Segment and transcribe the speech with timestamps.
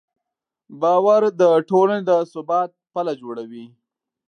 [0.81, 3.65] باور د ټولنې د ثبات پله جوړوي.